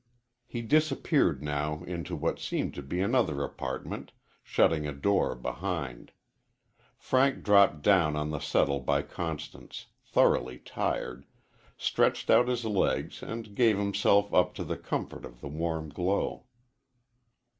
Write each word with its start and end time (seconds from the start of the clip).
He 0.47 0.63
disappeared 0.63 1.43
now 1.43 1.83
into 1.83 2.15
what 2.15 2.39
seemed 2.39 2.73
to 2.73 2.81
be 2.81 2.99
another 3.01 3.43
apartment, 3.43 4.13
shutting 4.41 4.87
a 4.87 4.93
door 4.93 5.35
behind. 5.35 6.11
Frank 6.97 7.43
dropped 7.43 7.83
down 7.83 8.15
on 8.15 8.31
the 8.31 8.39
settle 8.39 8.79
by 8.79 9.03
Constance, 9.03 9.85
thoroughly 10.03 10.57
tired, 10.57 11.27
stretched 11.77 12.31
out 12.31 12.47
his 12.47 12.65
legs, 12.65 13.21
and 13.21 13.53
gave 13.53 13.77
himself 13.77 14.33
up 14.33 14.55
to 14.55 14.63
the 14.63 14.75
comfort 14.75 15.23
of 15.23 15.39
the 15.39 15.47
warm 15.49 15.89
glow. 15.89 16.45